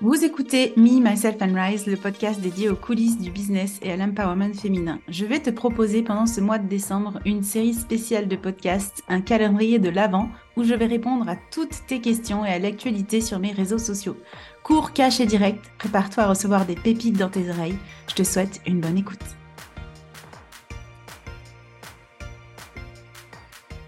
[0.00, 3.96] Vous écoutez Me, Myself and Rise, le podcast dédié aux coulisses du business et à
[3.96, 5.00] l'empowerment féminin.
[5.08, 9.20] Je vais te proposer pendant ce mois de décembre une série spéciale de podcasts, un
[9.20, 13.40] calendrier de l'Avent, où je vais répondre à toutes tes questions et à l'actualité sur
[13.40, 14.16] mes réseaux sociaux.
[14.62, 17.78] Cours, cash et direct, prépare-toi à recevoir des pépites dans tes oreilles.
[18.06, 19.18] Je te souhaite une bonne écoute.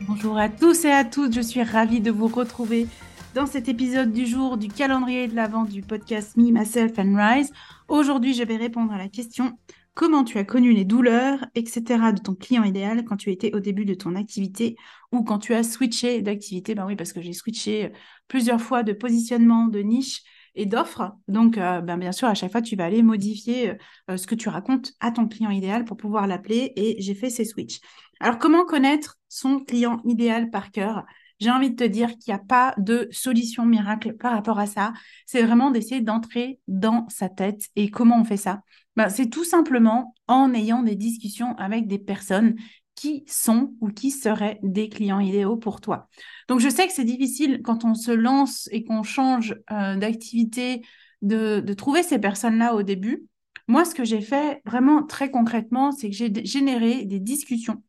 [0.01, 2.89] Bonjour à tous et à toutes, je suis ravie de vous retrouver
[3.35, 7.53] dans cet épisode du jour du calendrier de l'avant du podcast Me, Myself and Rise.
[7.89, 9.57] Aujourd'hui, je vais répondre à la question
[9.95, 12.13] comment tu as connu les douleurs, etc.
[12.13, 14.77] de ton client idéal quand tu étais au début de ton activité
[15.13, 16.75] ou quand tu as switché d'activité?
[16.75, 17.93] Ben oui, parce que j'ai switché
[18.27, 20.23] plusieurs fois de positionnement, de niche
[20.57, 21.13] et d'offres.
[21.29, 23.75] Donc, euh, ben bien sûr, à chaque fois, tu vas aller modifier
[24.11, 27.31] euh, ce que tu racontes à ton client idéal pour pouvoir l'appeler et j'ai fait
[27.31, 27.81] ces switches.
[28.19, 31.05] Alors, comment connaître son client idéal par cœur?
[31.41, 34.67] J'ai envie de te dire qu'il n'y a pas de solution miracle par rapport à
[34.67, 34.93] ça.
[35.27, 37.63] C'est vraiment d'essayer d'entrer dans sa tête.
[37.77, 38.61] Et comment on fait ça
[38.95, 42.57] ben, C'est tout simplement en ayant des discussions avec des personnes
[42.95, 46.09] qui sont ou qui seraient des clients idéaux pour toi.
[46.49, 50.83] Donc, je sais que c'est difficile quand on se lance et qu'on change euh, d'activité
[51.23, 53.25] de, de trouver ces personnes-là au début.
[53.69, 57.83] Moi, ce que j'ai fait vraiment très concrètement, c'est que j'ai généré des discussions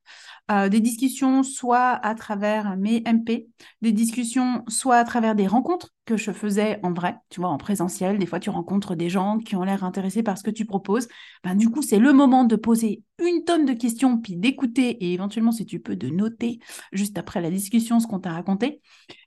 [0.51, 3.47] euh, des discussions soit à travers mes MP,
[3.81, 7.57] des discussions soit à travers des rencontres que je faisais en vrai, tu vois, en
[7.57, 8.17] présentiel.
[8.17, 11.07] Des fois, tu rencontres des gens qui ont l'air intéressés par ce que tu proposes.
[11.43, 15.13] Ben, du coup, c'est le moment de poser une tonne de questions, puis d'écouter et
[15.13, 16.59] éventuellement, si tu peux, de noter
[16.91, 18.81] juste après la discussion ce qu'on t'a raconté.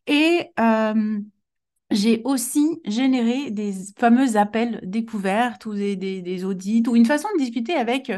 [0.07, 1.21] Et euh,
[1.95, 7.75] j'ai aussi généré des fameux appels découvertes ou des, audits ou une façon de discuter
[7.75, 8.11] avec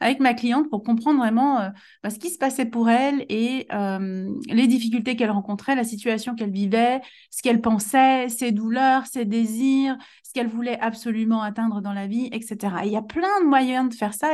[0.00, 1.68] avec ma cliente pour comprendre vraiment euh,
[2.02, 6.34] bah, ce qui se passait pour elle et euh, les difficultés qu'elle rencontrait, la situation
[6.34, 7.00] qu'elle vivait,
[7.30, 9.96] ce qu'elle pensait, ses douleurs, ses désirs,
[10.30, 12.76] ce qu'elle voulait absolument atteindre dans la vie, etc.
[12.84, 14.28] il y a plein de moyens de faire ça.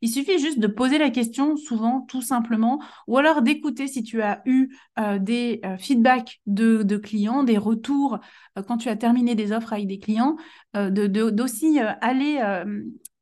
[0.00, 4.22] Il suffit juste de poser la question, souvent, tout simplement, ou alors d'écouter si tu
[4.22, 8.20] as eu euh, des feedbacks de, clients, des retours
[8.68, 10.36] quand tu as terminé des offres avec des clients,
[10.74, 12.38] d'aussi aller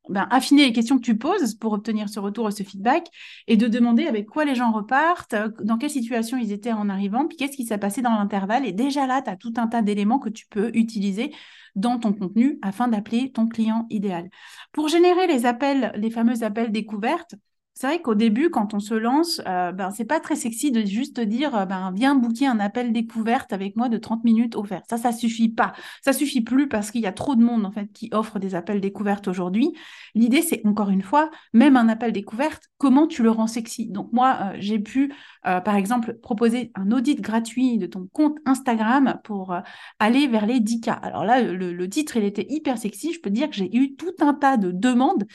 [0.09, 3.07] ben, affiner les questions que tu poses pour obtenir ce retour et ce feedback
[3.47, 7.27] et de demander avec quoi les gens repartent, dans quelle situation ils étaient en arrivant,
[7.27, 8.65] puis qu'est-ce qui s'est passé dans l'intervalle.
[8.65, 11.33] Et déjà là, tu as tout un tas d'éléments que tu peux utiliser
[11.75, 14.29] dans ton contenu afin d'appeler ton client idéal.
[14.71, 17.35] Pour générer les appels, les fameux appels découvertes,
[17.73, 20.85] c'est vrai qu'au début, quand on se lance, euh, ben, c'est pas très sexy de
[20.85, 24.81] juste dire euh, ben, viens booker un appel découverte avec moi de 30 minutes offert.
[24.89, 25.73] Ça, ça suffit pas.
[26.03, 28.55] Ça suffit plus parce qu'il y a trop de monde en fait qui offre des
[28.55, 29.71] appels découvertes aujourd'hui.
[30.15, 33.87] L'idée, c'est encore une fois, même un appel découverte, comment tu le rends sexy?
[33.87, 35.13] Donc moi, euh, j'ai pu,
[35.47, 39.55] euh, par exemple, proposer un audit gratuit de ton compte Instagram pour
[39.99, 40.89] aller vers les 10K.
[41.01, 43.13] Alors là, le, titre, il était hyper sexy.
[43.13, 45.25] Je peux dire que j'ai eu tout un tas de demandes.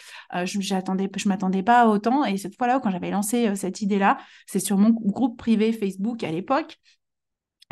[0.44, 4.18] je ne m'attendais pas à autant et cette fois-là, quand j'avais lancé euh, cette idée-là,
[4.46, 6.78] c'est sur mon groupe privé Facebook à l'époque.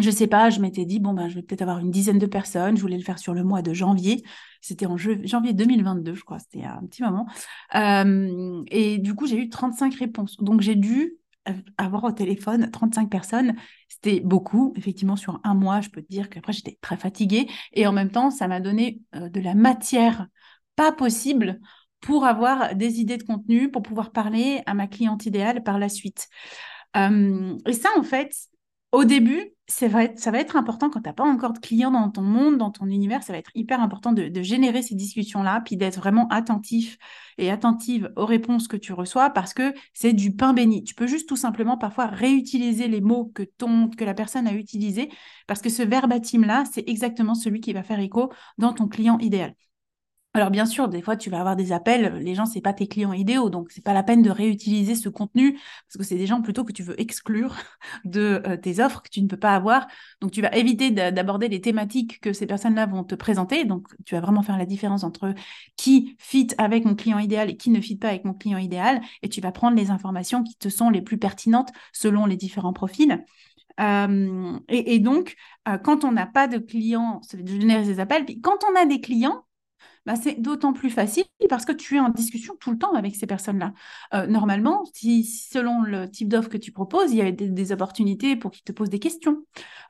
[0.01, 2.27] Je sais pas, je m'étais dit, bon, ben, je vais peut-être avoir une dizaine de
[2.27, 2.77] personnes.
[2.77, 4.25] Je voulais le faire sur le mois de janvier.
[4.61, 6.41] C'était en janvier 2022, je crois.
[6.41, 7.27] C'était un petit moment.
[7.77, 10.37] Euh, et du coup, j'ai eu 35 réponses.
[10.39, 11.15] Donc, j'ai dû
[11.49, 13.55] euh, avoir au téléphone 35 personnes.
[13.89, 14.73] C'était beaucoup.
[14.77, 17.47] Effectivement, sur un mois, je peux te dire qu'après, j'étais très fatiguée.
[17.73, 20.27] Et en même temps, ça m'a donné de la matière
[20.77, 21.61] pas possible
[22.05, 25.89] pour avoir des idées de contenu, pour pouvoir parler à ma cliente idéale par la
[25.89, 26.29] suite.
[26.99, 28.37] Euh, et ça, en fait,
[28.93, 32.11] au début, vrai, ça va être important quand tu n'as pas encore de clients dans
[32.11, 35.79] ton monde, dans ton univers, ça va être hyper important de, générer ces discussions-là, puis
[35.79, 36.99] d'être vraiment attentif
[37.39, 40.85] et attentive aux réponses que tu reçois parce que c'est du pain béni.
[40.85, 45.09] Tu peux juste tout simplement parfois réutiliser les mots que, que la personne a utilisés
[45.47, 49.55] parce que ce verbatim-là, c'est exactement celui qui va faire écho dans ton client idéal.
[50.37, 52.89] Alors bien sûr, des fois tu vas avoir des appels, les gens c'est pas tes
[52.89, 56.27] clients idéaux, donc c'est pas la peine de réutiliser ce contenu parce que c'est des
[56.27, 57.55] gens plutôt que tu veux exclure
[58.05, 59.87] de euh, tes offres que tu ne peux pas avoir.
[60.21, 63.65] Donc tu vas éviter d'aborder les thématiques que ces personnes-là vont te présenter.
[63.65, 65.35] Donc tu vas vraiment faire la différence entre
[65.77, 69.01] qui fit avec mon client idéal et qui ne fit pas avec mon client idéal,
[69.23, 72.73] et tu vas prendre les informations qui te sont les plus pertinentes selon les différents
[72.73, 73.25] profils.
[73.79, 75.37] Et, donc,
[75.69, 78.25] euh, quand on n'a pas de clients, ça veut générer des appels.
[78.43, 79.45] Quand on a des clients,
[80.07, 83.17] bah, c'est d'autant plus facile parce que tu es en discussion tout le temps avec
[83.17, 83.73] ces personnes-là.
[84.13, 88.37] Euh, normalement, si, selon le type d'offre que tu proposes, il y a des, opportunités
[88.37, 89.45] pour qu'ils te posent des questions,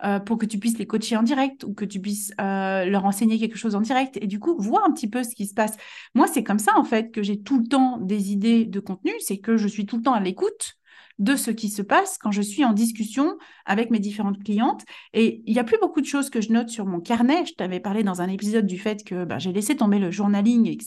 [0.04, 3.04] euh, pour que tu puisses les coacher en direct ou que tu puisses euh, leur
[3.04, 5.54] enseigner quelque chose en direct et du coup, voir un petit peu ce qui se
[5.54, 5.76] passe.
[6.14, 9.12] Moi, c'est comme ça, en fait, que j'ai tout le temps des idées de contenu,
[9.20, 10.76] c'est que je suis tout le temps à l'écoute
[11.18, 14.84] de ce qui se passe quand je suis en discussion avec mes différentes clientes.
[15.12, 17.46] Et il n'y a plus beaucoup de choses que je note sur mon carnet.
[17.46, 20.66] Je t'avais parlé dans un épisode du fait que ben, j'ai laissé tomber le journaling
[20.66, 20.84] et que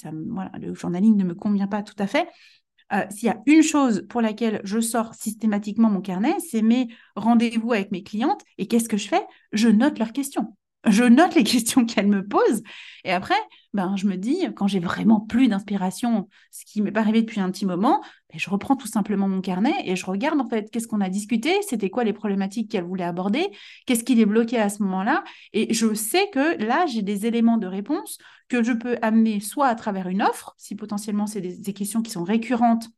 [0.60, 2.28] le journaling ne me convient pas tout à fait.
[2.94, 6.88] Euh, s'il y a une chose pour laquelle je sors systématiquement mon carnet, c'est mes
[7.16, 8.42] rendez-vous avec mes clientes.
[8.58, 9.26] Et qu'est-ce que je fais?
[9.52, 10.56] Je note leurs questions
[10.90, 12.64] je note les questions qu'elle me pose.
[13.04, 13.36] Et après,
[13.74, 17.40] ben, je me dis, quand j'ai vraiment plus d'inspiration, ce qui m'est pas arrivé depuis
[17.40, 18.02] un petit moment,
[18.32, 21.10] ben, je reprends tout simplement mon carnet et je regarde en fait qu'est-ce qu'on a
[21.10, 23.48] discuté, c'était quoi les problématiques qu'elle voulait aborder,
[23.86, 25.24] qu'est-ce qui est bloqué à ce moment-là.
[25.54, 28.18] Et je sais que là, j'ai des éléments de réponse
[28.50, 32.12] que je peux amener soit à travers une offre, si potentiellement c'est des questions qui
[32.12, 32.90] sont récurrentes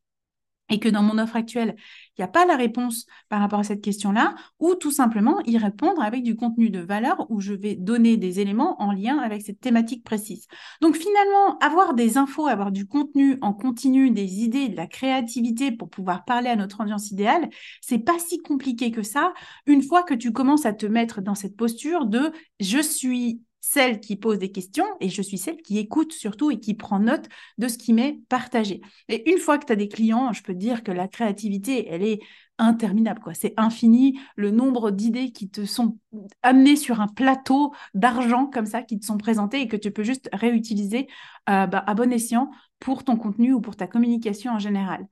[0.70, 1.76] et que dans mon offre actuelle,
[2.18, 5.58] il n'y a pas la réponse par rapport à cette question-là, ou tout simplement y
[5.58, 9.42] répondre avec du contenu de valeur où je vais donner des éléments en lien avec
[9.42, 10.48] cette thématique précise.
[10.82, 15.72] Donc finalement, avoir des infos, avoir du contenu en continu, des idées, de la créativité
[15.72, 17.50] pour pouvoir parler à notre audience idéale,
[17.82, 19.34] c'est pas si compliqué que ça
[19.66, 24.00] une fois que tu commences à te mettre dans cette posture de je suis celle
[24.00, 27.30] qui pose des questions et je suis celle qui écoute surtout et qui prend note
[27.60, 28.82] de ce qui m'est partagé.
[29.10, 31.88] Et une fois que tu as des clients, je peux te dire que la créativité,
[31.88, 32.20] elle est
[32.58, 33.22] interminable.
[33.22, 33.36] quoi.
[33.36, 36.00] C'est infini le nombre d'idées qui te sont
[36.42, 40.04] amenées sur un plateau d'argent comme ça, qui te sont présentées et que tu peux
[40.04, 41.08] juste réutiliser
[41.50, 42.50] euh, bah, à bon escient
[42.80, 45.06] pour ton contenu ou pour ta communication en général.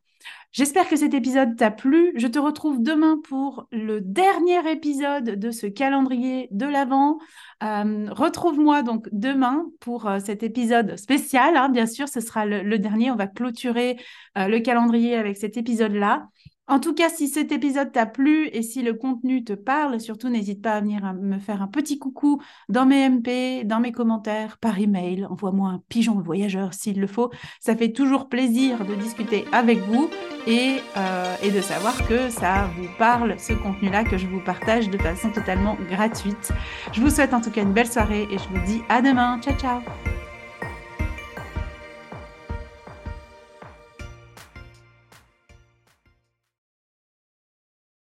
[0.51, 2.13] J'espère que cet épisode t'a plu.
[2.15, 7.19] Je te retrouve demain pour le dernier épisode de ce calendrier de l'Avent.
[7.63, 11.57] Euh, retrouve-moi donc demain pour euh, cet épisode spécial.
[11.57, 11.69] Hein.
[11.69, 13.11] bien sûr, ce sera le, dernier.
[13.11, 13.97] On va clôturer
[14.37, 16.27] euh, le calendrier avec cet épisode-là.
[16.67, 20.27] En tout cas, si cet épisode t'a plu et si le contenu te parle, surtout
[20.27, 24.57] n'hésite pas à venir me faire un petit coucou dans mes MP, dans mes commentaires,
[24.57, 25.25] par email.
[25.25, 27.31] Envoie-moi un pigeon voyageur s'il le faut.
[27.61, 30.09] Ça fait toujours plaisir de discuter avec vous
[30.45, 34.89] et, euh, et de savoir que ça vous parle, ce contenu-là que je vous partage
[34.89, 36.51] de façon totalement gratuite.
[36.91, 39.39] Je vous souhaite en tout cas une belle soirée et je vous dis à demain.
[39.41, 39.81] Ciao, ciao